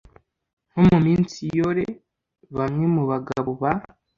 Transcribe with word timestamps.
Nko 0.69 0.79
muminsi 0.91 1.41
yore 1.57 1.85
bamwe 2.57 2.85
mubagabo 2.95 3.49
ba 3.61 3.71